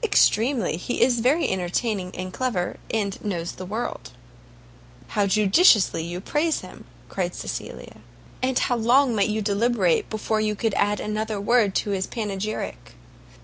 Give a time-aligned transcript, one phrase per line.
[0.00, 4.12] "Extremely; he is very entertaining and clever, and knows the world."
[5.08, 7.96] "How judiciously do you praise him!" cried Cecilia;
[8.40, 12.92] "and how long might you deliberate before you could add another word to his panegyric!"